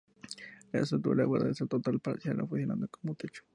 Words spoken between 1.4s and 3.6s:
ser total, parcial, o funcionando como techo.